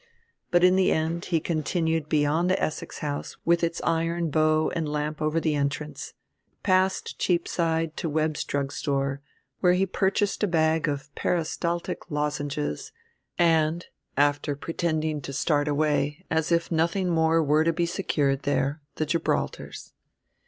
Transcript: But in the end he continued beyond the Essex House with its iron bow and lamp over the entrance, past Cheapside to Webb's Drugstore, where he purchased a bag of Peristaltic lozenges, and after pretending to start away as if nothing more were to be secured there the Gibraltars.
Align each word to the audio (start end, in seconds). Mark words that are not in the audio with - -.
But 0.49 0.63
in 0.63 0.75
the 0.77 0.91
end 0.91 1.25
he 1.25 1.39
continued 1.39 2.09
beyond 2.09 2.49
the 2.49 2.59
Essex 2.59 2.97
House 3.05 3.37
with 3.45 3.63
its 3.63 3.79
iron 3.83 4.31
bow 4.31 4.71
and 4.71 4.89
lamp 4.89 5.21
over 5.21 5.39
the 5.39 5.53
entrance, 5.53 6.15
past 6.63 7.19
Cheapside 7.19 7.95
to 7.97 8.09
Webb's 8.09 8.43
Drugstore, 8.43 9.21
where 9.59 9.73
he 9.73 9.85
purchased 9.85 10.41
a 10.41 10.47
bag 10.47 10.87
of 10.89 11.13
Peristaltic 11.13 12.09
lozenges, 12.09 12.91
and 13.37 13.85
after 14.17 14.55
pretending 14.55 15.21
to 15.21 15.33
start 15.33 15.67
away 15.67 16.25
as 16.31 16.51
if 16.51 16.71
nothing 16.71 17.11
more 17.11 17.43
were 17.43 17.63
to 17.63 17.71
be 17.71 17.85
secured 17.85 18.41
there 18.41 18.81
the 18.95 19.05
Gibraltars. 19.05 19.93